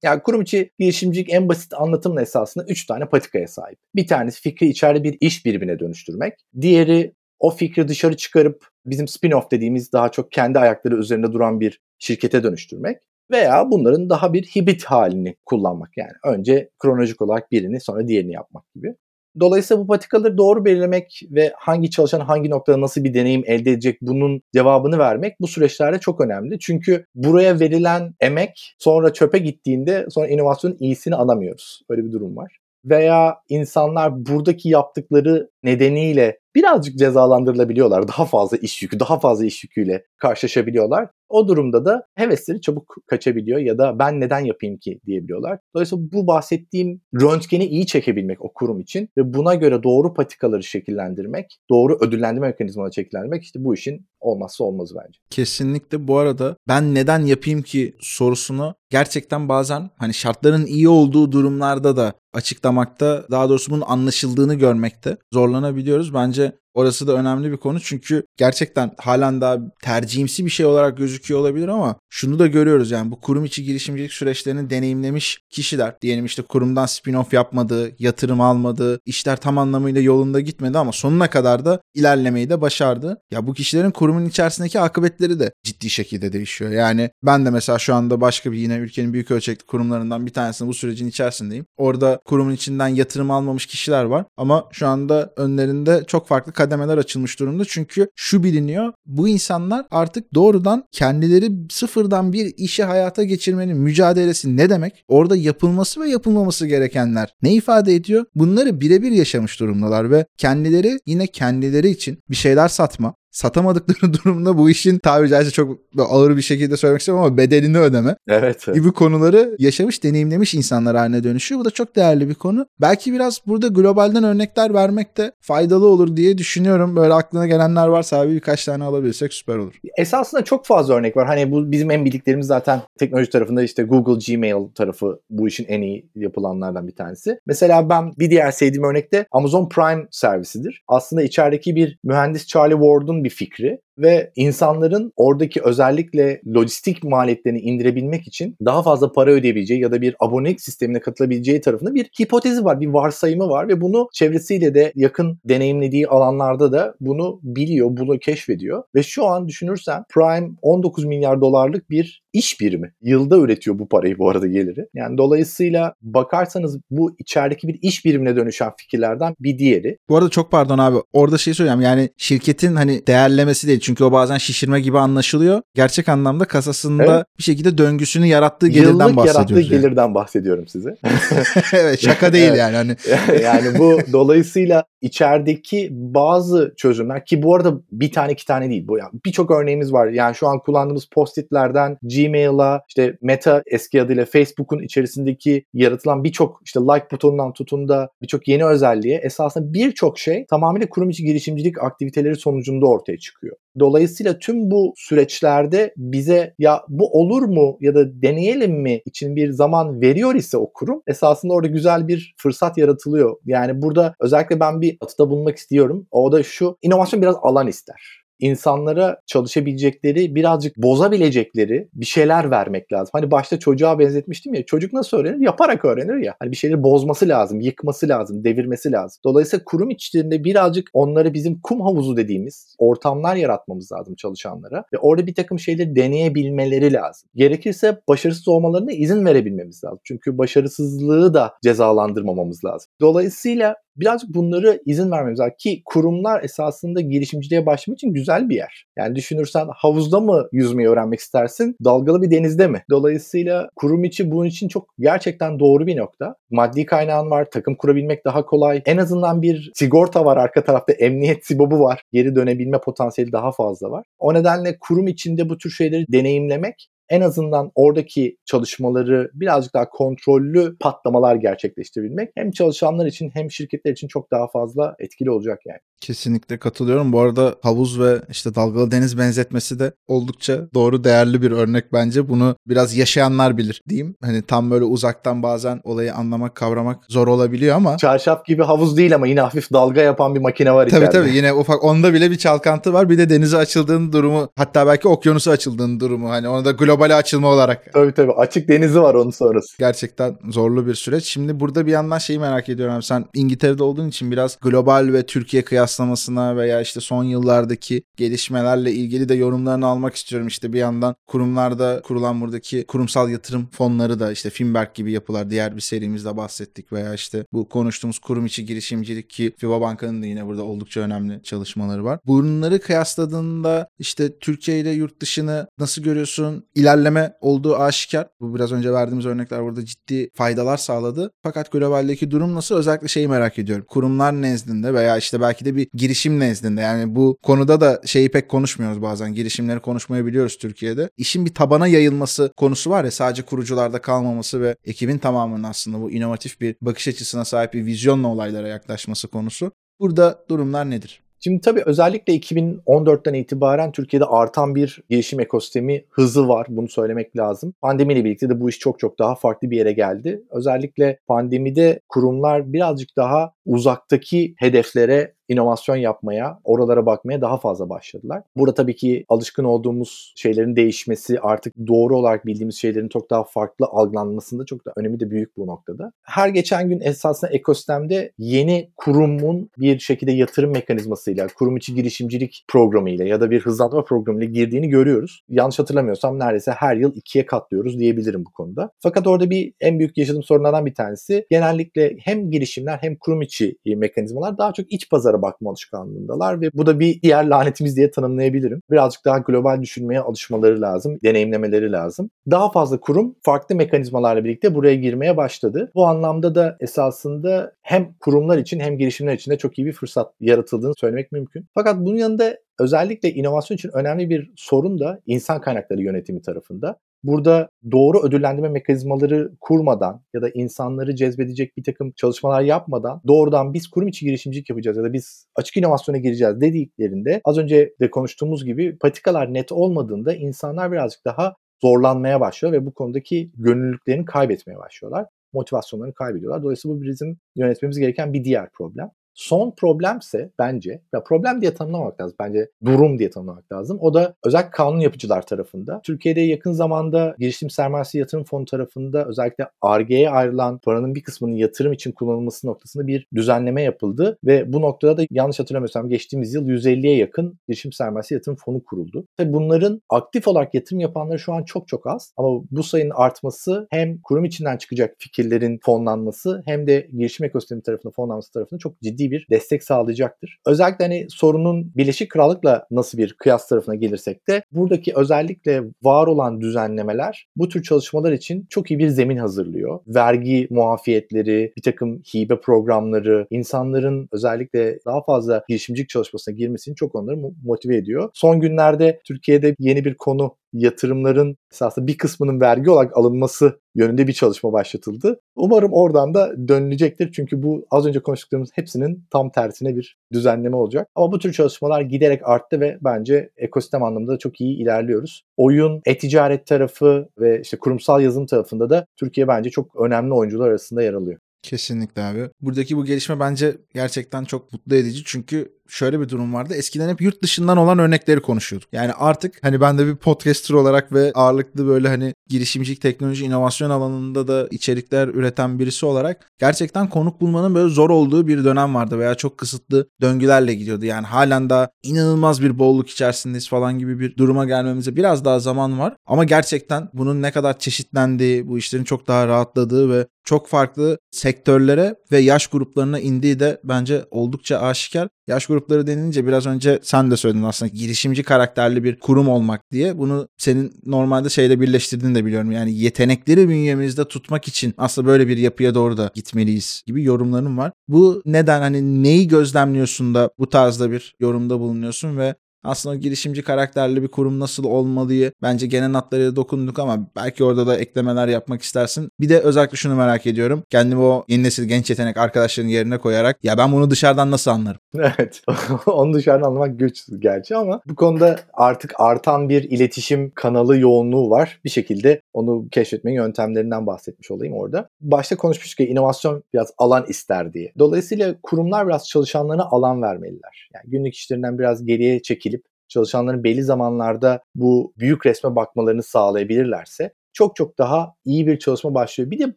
[0.03, 3.79] Yani kurum içi girişimcilik en basit anlatımla esasında 3 tane patikaya sahip.
[3.95, 6.35] Bir tanesi fikri içeride bir iş birbirine dönüştürmek.
[6.61, 11.81] Diğeri o fikri dışarı çıkarıp bizim spin-off dediğimiz daha çok kendi ayakları üzerinde duran bir
[11.99, 12.99] şirkete dönüştürmek.
[13.31, 16.13] Veya bunların daha bir hibrit halini kullanmak yani.
[16.25, 18.95] Önce kronolojik olarak birini sonra diğerini yapmak gibi.
[19.41, 23.99] Dolayısıyla bu patikaları doğru belirlemek ve hangi çalışan hangi noktada nasıl bir deneyim elde edecek
[24.03, 26.59] bunun cevabını vermek bu süreçlerde çok önemli.
[26.59, 31.83] Çünkü buraya verilen emek sonra çöpe gittiğinde sonra inovasyonun iyisini alamıyoruz.
[31.91, 32.57] Öyle bir durum var.
[32.85, 38.09] Veya insanlar buradaki yaptıkları nedeniyle birazcık cezalandırılabiliyorlar.
[38.09, 41.09] Daha fazla iş yükü, daha fazla iş yüküyle karşılaşabiliyorlar.
[41.31, 45.59] O durumda da hevesleri çabuk kaçabiliyor ya da ben neden yapayım ki diyebiliyorlar.
[45.75, 51.59] Dolayısıyla bu bahsettiğim röntgeni iyi çekebilmek o kurum için ve buna göre doğru patikaları şekillendirmek,
[51.71, 55.19] doğru ödüllendirme mekanizmaları şekillendirmek işte bu işin olmazsa olmazı bence.
[55.31, 61.97] Kesinlikle bu arada ben neden yapayım ki sorusunu gerçekten bazen hani şartların iyi olduğu durumlarda
[61.97, 66.15] da açıklamakta daha doğrusu bunun anlaşıldığını görmekte zorlanabiliyoruz.
[66.15, 71.41] Bence Orası da önemli bir konu çünkü gerçekten halen daha tercihimsi bir şey olarak gözüküyor
[71.41, 76.43] olabilir ama şunu da görüyoruz yani bu kurum içi girişimcilik süreçlerini deneyimlemiş kişiler diyelim işte
[76.43, 82.51] kurumdan spin-off yapmadı, yatırım almadı, işler tam anlamıyla yolunda gitmedi ama sonuna kadar da ilerlemeyi
[82.51, 83.19] de başardı.
[83.31, 86.71] Ya bu kişilerin kurumun içerisindeki akıbetleri de ciddi şekilde değişiyor.
[86.71, 90.69] Yani ben de mesela şu anda başka bir yine ülkenin büyük ölçekli kurumlarından bir tanesinde
[90.69, 91.67] bu sürecin içerisindeyim.
[91.77, 97.41] Orada kurumun içinden yatırım almamış kişiler var ama şu anda önlerinde çok farklı kademeler açılmış
[97.41, 97.65] durumda.
[97.69, 104.71] Çünkü şu biliniyor bu insanlar artık doğrudan kendileri sıfırdan bir işi hayata geçirmenin mücadelesi ne
[104.71, 105.05] demek?
[105.09, 108.25] Orada yapılması ve yapılmaması gerekenler ne ifade ediyor?
[108.35, 114.71] Bunları birebir yaşamış durumdalar ve kendileri yine kendileri için bir şeyler satma, satamadıkları durumda bu
[114.71, 118.67] işin tabiri caizse çok ağır bir şekilde söylemek istemem ama bedelini ödeme Evet.
[118.75, 121.61] gibi konuları yaşamış, deneyimlemiş insanlar haline dönüşüyor.
[121.61, 122.67] Bu da çok değerli bir konu.
[122.81, 126.97] Belki biraz burada globalden örnekler vermek de faydalı olur diye düşünüyorum.
[126.97, 129.75] Böyle aklına gelenler varsa abi birkaç tane alabilirsek süper olur.
[129.99, 131.27] Esasında çok fazla örnek var.
[131.27, 135.83] Hani bu bizim en bildiklerimiz zaten teknoloji tarafında işte Google Gmail tarafı bu işin en
[135.83, 137.39] iyi yapılanlardan bir tanesi.
[137.47, 140.83] Mesela ben bir diğer sevdiğim örnek de Amazon Prime servisidir.
[140.89, 148.27] Aslında içerideki bir mühendis Charlie Ward'un bir fikri ve insanların oradaki özellikle lojistik maliyetlerini indirebilmek
[148.27, 152.81] için daha fazla para ödeyebileceği ya da bir abonelik sistemine katılabileceği tarafında bir hipotezi var,
[152.81, 158.83] bir varsayımı var ve bunu çevresiyle de yakın deneyimlediği alanlarda da bunu biliyor, bunu keşfediyor.
[158.95, 162.93] Ve şu an düşünürsen Prime 19 milyar dolarlık bir iş birimi.
[163.03, 164.87] Yılda üretiyor bu parayı bu arada geliri.
[164.95, 169.99] Yani dolayısıyla bakarsanız bu içerideki bir iş birimine dönüşen fikirlerden bir diğeri.
[170.09, 170.97] Bu arada çok pardon abi.
[171.13, 171.81] Orada şey söyleyeceğim.
[171.81, 173.81] Yani şirketin hani değerlemesi değil.
[173.91, 175.63] Çünkü o bazen şişirme gibi anlaşılıyor.
[175.75, 177.25] Gerçek anlamda kasasında Evet.
[177.39, 179.35] bir şekilde döngüsünü yarattığı gelirden Yıllık bahsediyoruz.
[179.51, 179.69] yarattığı yani.
[179.83, 180.95] gelirden bahsediyorum size.
[181.73, 182.59] evet şaka değil Evet.
[182.59, 182.77] yani.
[182.77, 182.97] Hani
[183.43, 188.99] yani bu dolayısıyla içerideki bazı çözümler ki bu arada bir tane iki tane değil bu
[188.99, 190.07] yani birçok örneğimiz var.
[190.09, 196.81] Yani şu an kullandığımız post-itlerden Gmail'a işte Meta eski adıyla Facebook'un içerisindeki yaratılan birçok işte
[196.81, 202.37] like butonundan tutun da birçok yeni özelliğe esasında birçok şey tamamıyla kurum içi girişimcilik aktiviteleri
[202.37, 203.57] sonucunda ortaya çıkıyor.
[203.79, 209.51] Dolayısıyla tüm bu süreçlerde bize ya bu olur mu ya da deneyelim mi için bir
[209.51, 213.37] zaman veriyor ise o kurum esasında orada güzel bir fırsat yaratılıyor.
[213.45, 216.07] Yani burada özellikle ben bir atıda bulunmak istiyorum.
[216.11, 223.11] O da şu inovasyon biraz alan ister insanlara çalışabilecekleri, birazcık bozabilecekleri bir şeyler vermek lazım.
[223.13, 224.65] Hani başta çocuğa benzetmiştim ya.
[224.67, 225.45] Çocuk nasıl öğrenir?
[225.45, 226.35] Yaparak öğrenir ya.
[226.41, 229.21] Hani bir şeyleri bozması lazım, yıkması lazım, devirmesi lazım.
[229.25, 234.85] Dolayısıyla kurum içlerinde birazcık onları bizim kum havuzu dediğimiz ortamlar yaratmamız lazım çalışanlara.
[234.93, 237.31] Ve orada bir takım şeyleri deneyebilmeleri lazım.
[237.35, 240.01] Gerekirse başarısız olmalarına izin verebilmemiz lazım.
[240.05, 242.91] Çünkü başarısızlığı da cezalandırmamamız lazım.
[243.01, 248.87] Dolayısıyla birazcık bunları izin vermemiz lazım ki kurumlar esasında girişimciliğe başlamak için güzel bir yer.
[248.99, 252.83] Yani düşünürsen havuzda mı yüzmeyi öğrenmek istersin, dalgalı bir denizde mi?
[252.91, 256.35] Dolayısıyla kurum içi bunun için çok gerçekten doğru bir nokta.
[256.51, 258.83] Maddi kaynağın var, takım kurabilmek daha kolay.
[258.87, 262.03] En azından bir sigorta var arka tarafta, emniyet sibobu var.
[262.13, 264.05] Geri dönebilme potansiyeli daha fazla var.
[264.19, 270.77] O nedenle kurum içinde bu tür şeyleri deneyimlemek en azından oradaki çalışmaları birazcık daha kontrollü
[270.81, 275.81] patlamalar gerçekleştirebilmek hem çalışanlar için hem şirketler için çok daha fazla etkili olacak yani.
[276.01, 277.13] Kesinlikle katılıyorum.
[277.13, 282.29] Bu arada havuz ve işte dalgalı deniz benzetmesi de oldukça doğru değerli bir örnek bence.
[282.29, 284.15] Bunu biraz yaşayanlar bilir diyeyim.
[284.23, 289.15] Hani tam böyle uzaktan bazen olayı anlamak, kavramak zor olabiliyor ama Çarşaf gibi havuz değil
[289.15, 291.11] ama yine hafif dalga yapan bir makine var Tabii içeride.
[291.11, 293.11] tabii yine ufak onda bile bir çalkantı var.
[293.11, 297.49] Bir de denize açıldığın durumu hatta belki okyanusa açıldığın durumu hani onu da globale açılma
[297.49, 298.33] olarak Tabii tabii.
[298.33, 299.79] Açık denizi var onun sonrası.
[299.79, 301.25] gerçekten zorlu bir süreç.
[301.25, 303.03] Şimdi burada bir yandan şeyi merak ediyorum.
[303.03, 309.29] Sen İngiltere'de olduğun için biraz global ve Türkiye kıyaslamasına veya işte son yıllardaki gelişmelerle ilgili
[309.29, 310.49] de yorumlarını almak istiyorum.
[310.49, 315.77] İşte bir yandan kurumlarda kurulan buradaki kurumsal yatırım fonları da işte Finberg gibi yapılar diğer
[315.77, 320.47] bir serimizde bahsettik veya işte bu konuştuğumuz kurum içi girişimcilik ki FIBA Banka'nın da yine
[320.47, 322.19] burada oldukça önemli çalışmaları var.
[322.27, 326.65] Bunları kıyasladığında işte Türkiye ile yurt dışını nasıl görüyorsun?
[326.75, 328.29] İlerleme olduğu aşikar.
[328.41, 331.31] Bu biraz önce verdiğimiz örnekler burada ciddi faydalar sağladı.
[331.43, 332.77] Fakat globaldeki durum nasıl?
[332.77, 333.85] Özellikle şeyi merak ediyorum.
[333.89, 336.81] Kurumlar nezdinde veya işte belki de bir girişim nezdinde.
[336.81, 339.35] Yani bu konuda da şeyi pek konuşmuyoruz bazen.
[339.35, 341.11] Girişimleri konuşmayabiliyoruz Türkiye'de.
[341.17, 346.11] İşin bir tabana yayılması konusu var ya sadece kurucularda kalmaması ve ekibin tamamının aslında bu
[346.11, 349.73] inovatif bir bakış açısına sahip bir vizyonla olaylara yaklaşması konusu.
[350.01, 351.21] Burada durumlar nedir?
[351.43, 356.67] Şimdi tabii özellikle 2014'ten itibaren Türkiye'de artan bir gelişim ekosistemi hızı var.
[356.71, 357.75] Bunu söylemek lazım.
[357.81, 360.43] Pandemiyle birlikte de bu iş çok çok daha farklı bir yere geldi.
[360.51, 368.43] Özellikle pandemide kurumlar birazcık daha uzaktaki hedeflere inovasyon yapmaya, oralara bakmaya daha fazla başladılar.
[368.57, 373.87] Burada tabii ki alışkın olduğumuz şeylerin değişmesi, artık doğru olarak bildiğimiz şeylerin çok daha farklı
[373.91, 376.13] algılanmasında çok da önemi de büyük bu noktada.
[376.23, 383.25] Her geçen gün esasında ekosistemde yeni kurumun bir şekilde yatırım mekanizmasıyla, kurum içi girişimcilik programıyla
[383.25, 385.43] ya da bir hızlandırma programıyla girdiğini görüyoruz.
[385.49, 388.91] Yanlış hatırlamıyorsam neredeyse her yıl ikiye katlıyoruz diyebilirim bu konuda.
[389.03, 393.77] Fakat orada bir en büyük yaşadığım sorunlardan bir tanesi genellikle hem girişimler hem kurum içi
[393.87, 398.83] mekanizmalar daha çok iç pazara bakma alışkanlığındalar ve bu da bir diğer lanetimiz diye tanımlayabilirim.
[398.91, 402.31] Birazcık daha global düşünmeye alışmaları lazım, deneyimlemeleri lazım.
[402.51, 405.91] Daha fazla kurum farklı mekanizmalarla birlikte buraya girmeye başladı.
[405.95, 410.33] Bu anlamda da esasında hem kurumlar için hem girişimler için de çok iyi bir fırsat
[410.41, 411.67] yaratıldığını söylemek mümkün.
[411.75, 416.97] Fakat bunun yanında özellikle inovasyon için önemli bir sorun da insan kaynakları yönetimi tarafında.
[417.23, 423.89] Burada doğru ödüllendirme mekanizmaları kurmadan ya da insanları cezbedecek bir takım çalışmalar yapmadan doğrudan biz
[423.89, 428.65] kurum içi girişimcilik yapacağız ya da biz açık inovasyona gireceğiz dediklerinde az önce de konuştuğumuz
[428.65, 435.27] gibi patikalar net olmadığında insanlar birazcık daha zorlanmaya başlıyor ve bu konudaki gönüllülüklerini kaybetmeye başlıyorlar.
[435.53, 436.63] Motivasyonlarını kaybediyorlar.
[436.63, 439.11] Dolayısıyla bu bizim yönetmemiz gereken bir diğer problem.
[439.41, 442.37] Son problemse bence, ya problem diye tanımlamak lazım.
[442.41, 443.99] Bence durum diye tanımlamak lazım.
[444.01, 446.01] O da özellikle kanun yapıcılar tarafında.
[446.05, 451.93] Türkiye'de yakın zamanda girişim sermayesi yatırım fonu tarafında özellikle RG'ye ayrılan paranın bir kısmının yatırım
[451.93, 454.39] için kullanılması noktasında bir düzenleme yapıldı.
[454.45, 459.27] Ve bu noktada da yanlış hatırlamıyorsam geçtiğimiz yıl 150'ye yakın girişim sermayesi yatırım fonu kuruldu.
[459.37, 462.33] Tabii bunların aktif olarak yatırım yapanları şu an çok çok az.
[462.37, 468.13] Ama bu sayının artması hem kurum içinden çıkacak fikirlerin fonlanması hem de girişim ekosistemi tarafında
[468.13, 470.59] fonlanması tarafında çok ciddi bir destek sağlayacaktır.
[470.67, 476.61] Özellikle hani sorunun Birleşik Krallık'la nasıl bir kıyas tarafına gelirsek de buradaki özellikle var olan
[476.61, 480.01] düzenlemeler bu tür çalışmalar için çok iyi bir zemin hazırlıyor.
[480.07, 487.37] Vergi muafiyetleri, bir takım hibe programları, insanların özellikle daha fazla girişimcilik çalışmasına girmesini çok onları
[487.65, 488.31] motive ediyor.
[488.35, 494.33] Son günlerde Türkiye'de yeni bir konu yatırımların esasında bir kısmının vergi olarak alınması yönünde bir
[494.33, 495.41] çalışma başlatıldı.
[495.57, 497.33] Umarım oradan da dönülecektir.
[497.33, 501.09] Çünkü bu az önce konuştuklarımız hepsinin tam tersine bir düzenleme olacak.
[501.15, 505.43] Ama bu tür çalışmalar giderek arttı ve bence ekosistem anlamında çok iyi ilerliyoruz.
[505.57, 511.03] Oyun, e-ticaret tarafı ve işte kurumsal yazılım tarafında da Türkiye bence çok önemli oyuncular arasında
[511.03, 511.39] yer alıyor.
[511.63, 512.51] Kesinlikle abi.
[512.61, 516.75] Buradaki bu gelişme bence gerçekten çok mutlu edici çünkü şöyle bir durum vardı.
[516.75, 518.89] Eskiden hep yurt dışından olan örnekleri konuşuyorduk.
[518.93, 523.91] Yani artık hani ben de bir podcaster olarak ve ağırlıklı böyle hani girişimcilik, teknoloji, inovasyon
[523.91, 529.19] alanında da içerikler üreten birisi olarak gerçekten konuk bulmanın böyle zor olduğu bir dönem vardı
[529.19, 531.05] veya çok kısıtlı döngülerle gidiyordu.
[531.05, 535.99] Yani halen daha inanılmaz bir bolluk içerisindeyiz falan gibi bir duruma gelmemize biraz daha zaman
[535.99, 536.17] var.
[536.27, 542.15] Ama gerçekten bunun ne kadar çeşitlendiği, bu işlerin çok daha rahatladığı ve çok farklı sektörlere
[542.33, 545.29] ve yaş gruplarına indiği de bence oldukça aşikar.
[545.51, 550.19] Yaş grupları denilince biraz önce sen de söyledin aslında girişimci karakterli bir kurum olmak diye.
[550.19, 552.73] Bunu senin normalde şeyle birleştirdiğini de biliyorum.
[552.73, 557.93] Yani yetenekleri bünyemizde tutmak için aslında böyle bir yapıya doğru da gitmeliyiz gibi yorumlarım var.
[558.09, 564.23] Bu neden hani neyi gözlemliyorsun da bu tarzda bir yorumda bulunuyorsun ve aslında girişimci karakterli
[564.23, 569.31] bir kurum nasıl olmalıyı bence genel hatlarıyla dokunduk ama belki orada da eklemeler yapmak istersin.
[569.41, 570.83] Bir de özellikle şunu merak ediyorum.
[570.91, 575.01] Kendimi o yeni nesil genç yetenek arkadaşların yerine koyarak ya ben bunu dışarıdan nasıl anlarım?
[575.39, 575.63] Evet.
[576.07, 581.81] Onu dışarıdan anlamak güç gerçi ama bu konuda artık artan bir iletişim kanalı yoğunluğu var.
[581.85, 585.09] Bir şekilde onu keşfetmenin yöntemlerinden bahsetmiş olayım orada.
[585.21, 587.93] Başta konuşmuştuk ki inovasyon biraz alan ister diye.
[587.99, 590.89] Dolayısıyla kurumlar biraz çalışanlarına alan vermeliler.
[590.95, 592.70] Yani günlük işlerinden biraz geriye çekilip
[593.11, 599.51] çalışanların belli zamanlarda bu büyük resme bakmalarını sağlayabilirlerse çok çok daha iyi bir çalışma başlıyor.
[599.51, 599.77] Bir de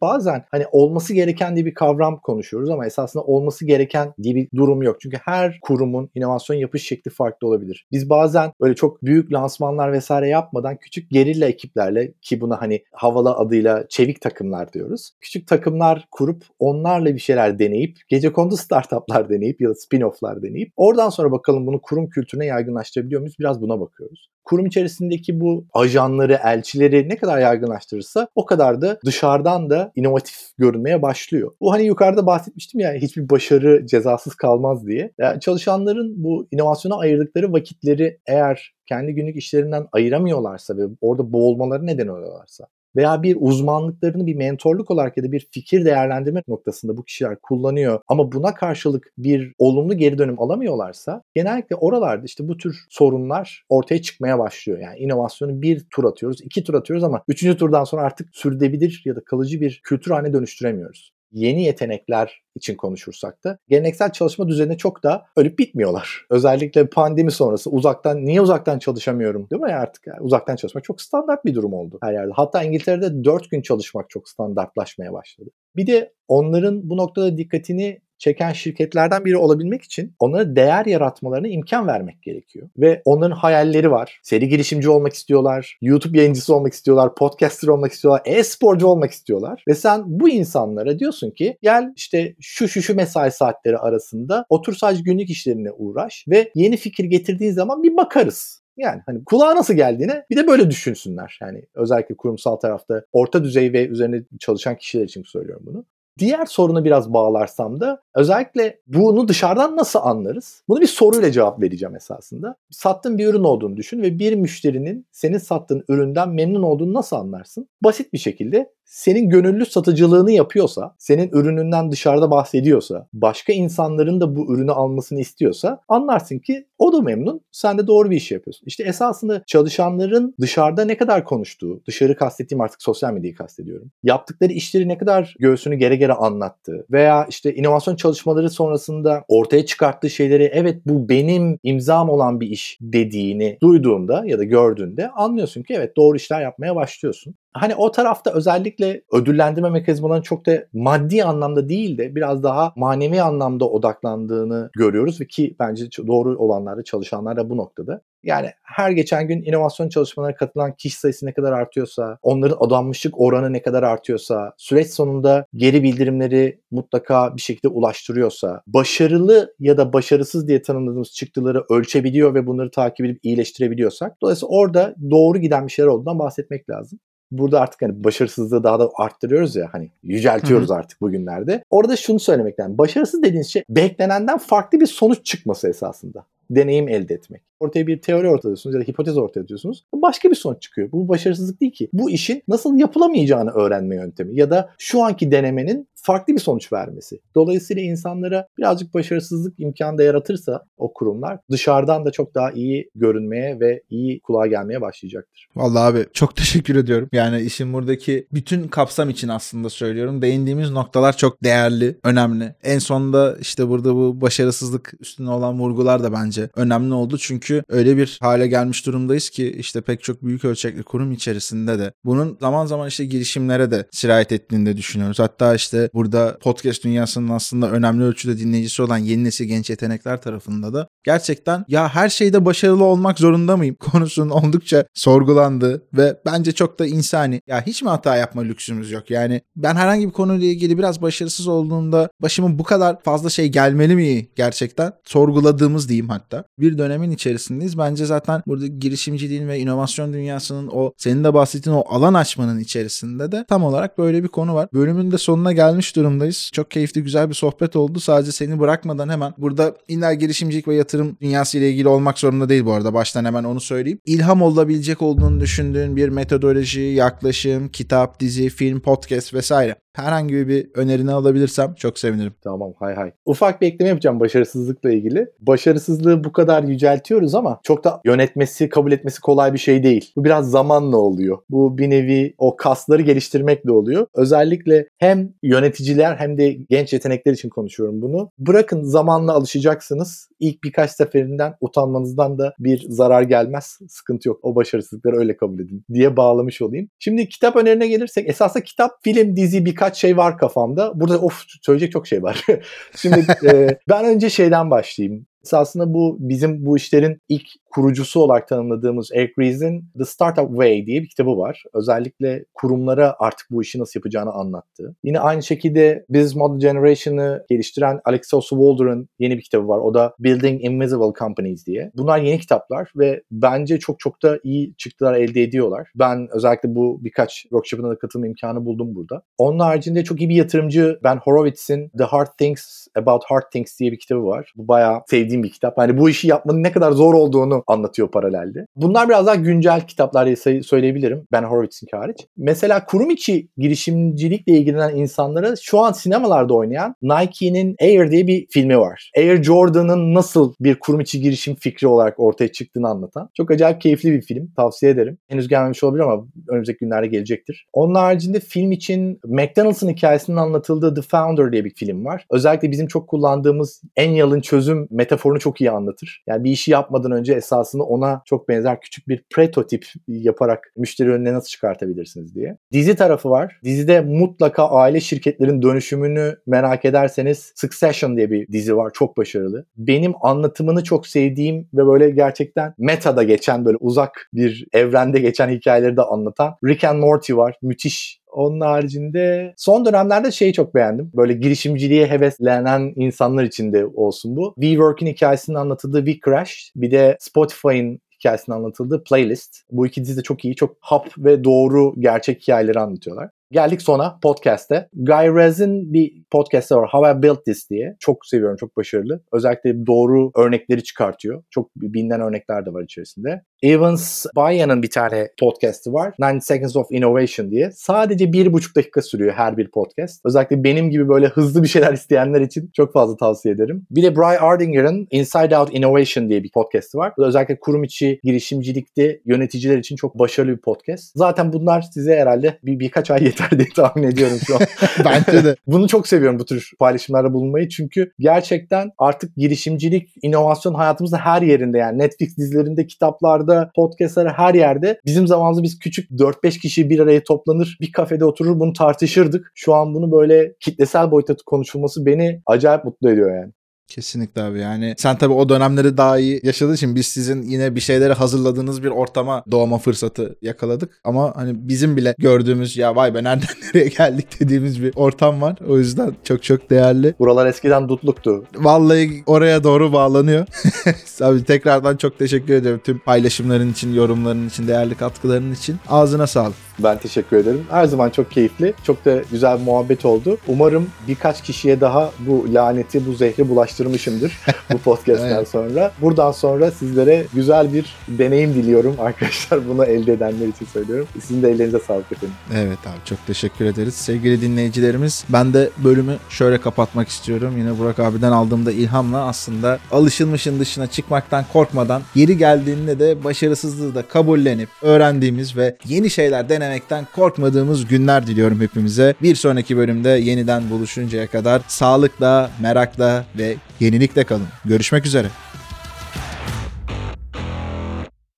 [0.00, 4.82] bazen hani olması gereken diye bir kavram konuşuyoruz ama esasında olması gereken diye bir durum
[4.82, 5.00] yok.
[5.00, 7.86] Çünkü her kurumun inovasyon yapış şekli farklı olabilir.
[7.92, 13.34] Biz bazen böyle çok büyük lansmanlar vesaire yapmadan küçük gerilla ekiplerle ki buna hani havalı
[13.34, 15.10] adıyla çevik takımlar diyoruz.
[15.20, 20.72] Küçük takımlar kurup onlarla bir şeyler deneyip gece kondu startuplar deneyip ya da spin-off'lar deneyip
[20.76, 23.36] oradan sonra bakalım bunu kurum kültürüne yaygınlaştırabiliyor muyuz?
[23.38, 24.33] Biraz buna bakıyoruz.
[24.44, 31.02] Kurum içerisindeki bu ajanları, elçileri ne kadar yaygınlaştırırsa o kadar da dışarıdan da inovatif görünmeye
[31.02, 31.52] başlıyor.
[31.60, 35.12] Bu hani yukarıda bahsetmiştim ya hiçbir başarı cezasız kalmaz diye.
[35.18, 42.08] Yani çalışanların bu inovasyona ayırdıkları vakitleri eğer kendi günlük işlerinden ayıramıyorlarsa ve orada boğulmaları neden
[42.08, 47.36] oluyorlarsa veya bir uzmanlıklarını bir mentorluk olarak ya da bir fikir değerlendirme noktasında bu kişiler
[47.42, 53.64] kullanıyor ama buna karşılık bir olumlu geri dönüm alamıyorlarsa genellikle oralarda işte bu tür sorunlar
[53.68, 54.78] ortaya çıkmaya başlıyor.
[54.78, 59.16] Yani inovasyonu bir tur atıyoruz, iki tur atıyoruz ama üçüncü turdan sonra artık sürdürülebilir ya
[59.16, 61.13] da kalıcı bir kültür haline dönüştüremiyoruz.
[61.34, 66.26] Yeni yetenekler için konuşursak da geleneksel çalışma düzenine çok da ölüp bitmiyorlar.
[66.30, 71.44] Özellikle pandemi sonrası uzaktan niye uzaktan çalışamıyorum değil mi artık yani uzaktan çalışmak çok standart
[71.44, 72.32] bir durum oldu her yerde.
[72.34, 75.50] Hatta İngiltere'de 4 gün çalışmak çok standartlaşmaya başladı.
[75.76, 81.86] Bir de onların bu noktada dikkatini çeken şirketlerden biri olabilmek için onlara değer yaratmalarına imkan
[81.86, 82.68] vermek gerekiyor.
[82.78, 84.20] Ve onların hayalleri var.
[84.22, 89.64] Seri girişimci olmak istiyorlar, YouTube yayıncısı olmak istiyorlar, podcaster olmak istiyorlar, e-sporcu olmak istiyorlar.
[89.68, 94.74] Ve sen bu insanlara diyorsun ki gel işte şu şu şu mesai saatleri arasında otur
[94.74, 98.64] sadece günlük işlerine uğraş ve yeni fikir getirdiğin zaman bir bakarız.
[98.76, 101.38] Yani hani kulağa nasıl geldiğine bir de böyle düşünsünler.
[101.40, 105.84] Yani özellikle kurumsal tarafta orta düzey ve üzerine çalışan kişiler için söylüyorum bunu.
[106.18, 110.62] Diğer sorunu biraz bağlarsam da özellikle bunu dışarıdan nasıl anlarız?
[110.68, 112.56] Bunu bir soruyla cevap vereceğim esasında.
[112.70, 117.68] Sattığın bir ürün olduğunu düşün ve bir müşterinin senin sattığın üründen memnun olduğunu nasıl anlarsın?
[117.82, 124.54] Basit bir şekilde senin gönüllü satıcılığını yapıyorsa, senin ürününden dışarıda bahsediyorsa, başka insanların da bu
[124.54, 128.66] ürünü almasını istiyorsa anlarsın ki o da memnun, sen de doğru bir iş yapıyorsun.
[128.66, 133.90] İşte esasında çalışanların dışarıda ne kadar konuştuğu, dışarı kastettiğim artık sosyal medyayı kastediyorum.
[134.02, 140.10] Yaptıkları işleri ne kadar göğsünü gere gere anlattığı veya işte inovasyon çalışmaları sonrasında ortaya çıkarttığı
[140.10, 145.74] şeyleri evet bu benim imzam olan bir iş dediğini duyduğunda ya da gördüğünde anlıyorsun ki
[145.74, 151.68] evet doğru işler yapmaya başlıyorsun hani o tarafta özellikle ödüllendirme mekanizmalarının çok da maddi anlamda
[151.68, 157.36] değil de biraz daha manevi anlamda odaklandığını görüyoruz ve ki bence doğru olanlar da çalışanlar
[157.36, 158.00] da bu noktada.
[158.22, 163.52] Yani her geçen gün inovasyon çalışmalarına katılan kişi sayısı ne kadar artıyorsa, onların adanmışlık oranı
[163.52, 170.48] ne kadar artıyorsa, süreç sonunda geri bildirimleri mutlaka bir şekilde ulaştırıyorsa, başarılı ya da başarısız
[170.48, 175.88] diye tanımladığımız çıktıları ölçebiliyor ve bunları takip edip iyileştirebiliyorsak, dolayısıyla orada doğru giden bir şeyler
[175.88, 176.98] olduğundan bahsetmek lazım
[177.30, 180.78] burada artık hani başarısızlığı daha da arttırıyoruz ya hani yüceltiyoruz Hı-hı.
[180.78, 181.64] artık bugünlerde.
[181.70, 182.78] Orada şunu söylemek lazım.
[182.78, 187.42] Başarısız dediğiniz şey beklenenden farklı bir sonuç çıkması esasında deneyim elde etmek.
[187.64, 189.84] Ortaya bir teori ortaya atıyorsunuz ya da hipotez ortaya atıyorsunuz.
[189.94, 190.92] Başka bir sonuç çıkıyor.
[190.92, 191.88] Bu başarısızlık değil ki.
[191.92, 197.20] Bu işin nasıl yapılamayacağını öğrenme yöntemi ya da şu anki denemenin farklı bir sonuç vermesi.
[197.34, 203.60] Dolayısıyla insanlara birazcık başarısızlık imkanı da yaratırsa o kurumlar dışarıdan da çok daha iyi görünmeye
[203.60, 205.48] ve iyi kulağa gelmeye başlayacaktır.
[205.56, 207.08] Vallahi abi çok teşekkür ediyorum.
[207.12, 210.22] Yani işin buradaki bütün kapsam için aslında söylüyorum.
[210.22, 212.54] Değindiğimiz noktalar çok değerli, önemli.
[212.62, 217.18] En sonunda işte burada bu başarısızlık üstüne olan vurgular da bence önemli oldu.
[217.18, 221.92] Çünkü öyle bir hale gelmiş durumdayız ki işte pek çok büyük ölçekli kurum içerisinde de
[222.04, 225.18] bunun zaman zaman işte girişimlere de sirayet ettiğini de düşünüyoruz.
[225.18, 230.74] Hatta işte burada podcast dünyasının aslında önemli ölçüde dinleyicisi olan yeni nesil genç yetenekler tarafında
[230.74, 236.78] da gerçekten ya her şeyde başarılı olmak zorunda mıyım konusunun oldukça sorgulandığı ve bence çok
[236.78, 237.40] da insani.
[237.46, 239.10] Ya hiç mi hata yapma lüksümüz yok?
[239.10, 243.94] Yani ben herhangi bir konuyla ilgili biraz başarısız olduğumda başıma bu kadar fazla şey gelmeli
[243.94, 244.92] mi gerçekten?
[245.04, 246.44] Sorguladığımız diyeyim hatta.
[246.58, 247.78] Bir dönemin içerisindeyiz.
[247.78, 253.32] Bence zaten burada girişimciliğin ve inovasyon dünyasının o senin de bahsettiğin o alan açmanın içerisinde
[253.32, 254.68] de tam olarak böyle bir konu var.
[254.72, 256.50] Bölümün de sonuna gelmiş durumdayız.
[256.52, 258.00] Çok keyifli güzel bir sohbet oldu.
[258.00, 262.64] Sadece seni bırakmadan hemen burada illa girişimcilik ve yatırım dünyası ile ilgili olmak zorunda değil
[262.64, 262.94] bu arada.
[262.94, 263.98] Baştan hemen onu söyleyeyim.
[264.06, 271.12] İlham olabilecek olduğunu düşündüğün bir metodoloji, yaklaşım, kitap, dizi, film, podcast vesaire herhangi bir önerini
[271.12, 272.34] alabilirsem çok sevinirim.
[272.44, 273.12] Tamam hay hay.
[273.26, 275.26] Ufak bir ekleme yapacağım başarısızlıkla ilgili.
[275.40, 280.12] Başarısızlığı bu kadar yüceltiyoruz ama çok da yönetmesi, kabul etmesi kolay bir şey değil.
[280.16, 281.38] Bu biraz zamanla oluyor.
[281.50, 284.06] Bu bir nevi o kasları geliştirmekle oluyor.
[284.14, 288.30] Özellikle hem yöneticiler hem de genç yetenekler için konuşuyorum bunu.
[288.38, 290.28] Bırakın zamanla alışacaksınız.
[290.40, 293.78] İlk birkaç seferinden utanmanızdan da bir zarar gelmez.
[293.88, 294.40] Sıkıntı yok.
[294.42, 296.88] O başarısızlıkları öyle kabul edin diye bağlamış olayım.
[296.98, 300.92] Şimdi kitap önerine gelirsek esasında kitap, film, dizi birkaç birkaç şey var kafamda.
[300.94, 302.44] Burada of söyleyecek çok şey var.
[302.96, 305.26] Şimdi e, ben önce şeyden başlayayım.
[305.44, 311.02] Esasında bu bizim bu işlerin ilk kurucusu olarak tanımladığımız Eric Ries'in The Startup Way diye
[311.02, 311.62] bir kitabı var.
[311.74, 314.96] Özellikle kurumlara artık bu işi nasıl yapacağını anlattı.
[315.04, 319.78] Yine aynı şekilde Business Model Generation'ı geliştiren Alexos Walder'ın yeni bir kitabı var.
[319.78, 321.90] O da Building Invisible Companies diye.
[321.96, 325.88] Bunlar yeni kitaplar ve bence çok çok da iyi çıktılar elde ediyorlar.
[325.94, 329.22] Ben özellikle bu birkaç workshop'ına da katılma imkanı buldum burada.
[329.38, 333.92] Onun haricinde çok iyi bir yatırımcı Ben Horowitz'in The Hard Things About Hard Things diye
[333.92, 334.52] bir kitabı var.
[334.56, 335.78] Bu bayağı sevdiğim sevdiğim bir kitap.
[335.78, 338.66] Hani bu işi yapmanın ne kadar zor olduğunu anlatıyor paralelde.
[338.76, 341.26] Bunlar biraz daha güncel kitaplar diye söyleyebilirim.
[341.32, 342.16] Ben Horowitz'in hariç.
[342.36, 348.78] Mesela kurum içi girişimcilikle ilgilenen insanlara şu an sinemalarda oynayan Nike'nin Air diye bir filmi
[348.78, 349.10] var.
[349.16, 353.30] Air Jordan'ın nasıl bir kurum içi girişim fikri olarak ortaya çıktığını anlatan.
[353.36, 354.52] Çok acayip keyifli bir film.
[354.56, 355.18] Tavsiye ederim.
[355.28, 357.66] Henüz gelmemiş olabilir ama önümüzdeki günlerde gelecektir.
[357.72, 362.26] Onun haricinde film için McDonald's'ın hikayesinin anlatıldığı The Founder diye bir film var.
[362.30, 364.88] Özellikle bizim çok kullandığımız en yalın çözüm
[365.24, 366.22] metaforunu çok iyi anlatır.
[366.26, 371.32] Yani bir işi yapmadan önce esasında ona çok benzer küçük bir prototip yaparak müşteri önüne
[371.32, 372.58] nasıl çıkartabilirsiniz diye.
[372.72, 373.60] Dizi tarafı var.
[373.64, 378.90] Dizide mutlaka aile şirketlerin dönüşümünü merak ederseniz Succession diye bir dizi var.
[378.94, 379.66] Çok başarılı.
[379.76, 385.96] Benim anlatımını çok sevdiğim ve böyle gerçekten metada geçen böyle uzak bir evrende geçen hikayeleri
[385.96, 387.54] de anlatan Rick and Morty var.
[387.62, 391.10] Müthiş onun haricinde son dönemlerde şeyi çok beğendim.
[391.16, 394.54] Böyle girişimciliğe heveslenen insanlar için de olsun bu.
[394.60, 399.56] WeWork'in hikayesinin anlatıldığı WeCrash bir de Spotify'ın hikayesinin anlatıldığı playlist.
[399.70, 403.30] Bu iki dizi de çok iyi, çok hap ve doğru gerçek hikayeleri anlatıyorlar.
[403.50, 404.88] Geldik sona podcast'te.
[404.94, 406.88] Guy Raz'in bir podcast'ı var.
[406.90, 407.96] How I Built This diye.
[408.00, 409.22] Çok seviyorum, çok başarılı.
[409.32, 411.42] Özellikle doğru örnekleri çıkartıyor.
[411.50, 413.42] Çok bilinen örnekler de var içerisinde.
[413.64, 416.12] Evans Baya'nın bir tane podcast'ı var.
[416.20, 417.70] 90 Seconds of Innovation diye.
[417.74, 420.20] Sadece bir buçuk dakika sürüyor her bir podcast.
[420.24, 423.86] Özellikle benim gibi böyle hızlı bir şeyler isteyenler için çok fazla tavsiye ederim.
[423.90, 427.12] Bir de Bry Ardinger'ın Inside Out Innovation diye bir podcast'ı var.
[427.18, 431.12] Bu da özellikle kurum içi girişimcilikte yöneticiler için çok başarılı bir podcast.
[431.16, 434.60] Zaten bunlar size herhalde bir birkaç ay yeter diye tahmin ediyorum şu an.
[435.04, 435.56] Bence de.
[435.66, 437.68] Bunu çok seviyorum bu tür paylaşımlarda bulunmayı.
[437.68, 445.00] Çünkü gerçekten artık girişimcilik, inovasyon hayatımızda her yerinde yani Netflix dizilerinde, kitaplarda, podcastlara her yerde.
[445.06, 449.52] Bizim zamanımızda biz küçük 4-5 kişi bir araya toplanır, bir kafede oturur bunu tartışırdık.
[449.54, 453.52] Şu an bunu böyle kitlesel boyuta konuşulması beni acayip mutlu ediyor yani.
[453.88, 457.80] Kesinlikle abi yani sen tabii o dönemleri daha iyi yaşadığın için biz sizin yine bir
[457.80, 461.00] şeyleri hazırladığınız bir ortama doğma fırsatı yakaladık.
[461.04, 465.58] Ama hani bizim bile gördüğümüz ya vay be nereden nereye geldik dediğimiz bir ortam var.
[465.68, 467.14] O yüzden çok çok değerli.
[467.18, 468.44] Buralar eskiden dutluktu.
[468.54, 470.46] Vallahi oraya doğru bağlanıyor.
[471.20, 475.76] abi tekrardan çok teşekkür ediyorum tüm paylaşımların için, yorumların için, değerli katkıların için.
[475.88, 476.56] Ağzına sağlık.
[476.78, 477.64] Ben teşekkür ederim.
[477.70, 478.74] Her zaman çok keyifli.
[478.84, 480.38] Çok da güzel bir muhabbet oldu.
[480.48, 484.38] Umarım birkaç kişiye daha bu laneti, bu zehri bulaştırmışımdır
[484.72, 485.48] bu podcast'ten Evet.
[485.48, 485.92] sonra.
[486.00, 489.68] Buradan sonra sizlere güzel bir deneyim diliyorum arkadaşlar.
[489.68, 491.06] Bunu elde edenler için söylüyorum.
[491.20, 492.34] Sizin de ellerinize sağlık efendim.
[492.54, 493.94] Evet abi çok teşekkür ederiz.
[493.94, 497.54] Sevgili dinleyicilerimiz ben de bölümü şöyle kapatmak istiyorum.
[497.58, 504.02] Yine Burak abiden aldığımda ilhamla aslında alışılmışın dışına çıkmaktan korkmadan yeri geldiğinde de başarısızlığı da
[504.02, 509.14] kabullenip öğrendiğimiz ve yeni şeyler denemekten korkmadığımız günler diliyorum hepimize.
[509.22, 514.48] Bir sonraki bölümde yeniden buluşuncaya kadar sağlıkla, merakla ve yenilikle kalın.
[514.64, 515.28] Görüşmek üzere.